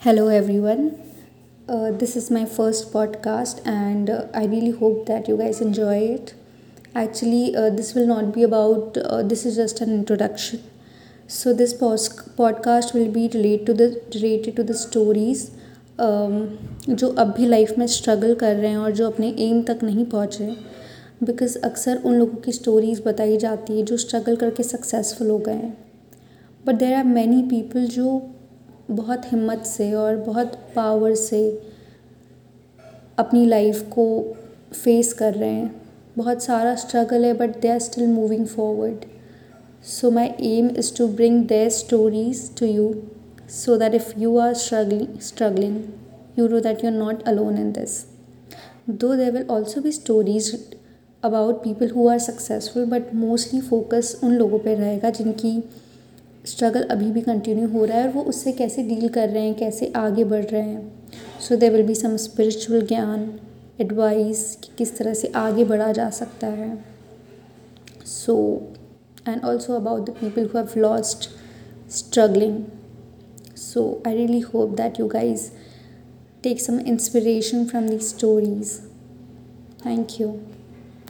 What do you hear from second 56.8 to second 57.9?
अभी भी कंटिन्यू हो